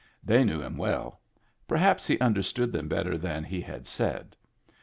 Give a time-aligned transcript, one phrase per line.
[0.23, 1.21] They knew him well;
[1.69, 4.35] perhaj)s he understood them better than he had said.